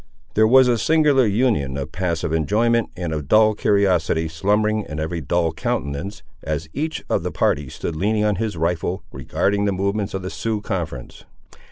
[0.33, 5.21] There was a singular union of passive enjoyment and of dull curiosity slumbering in every
[5.21, 10.15] dull countenance, as each of the party stood leaning on his rifle, regarding the movements
[10.15, 11.23] of the Sioux conference.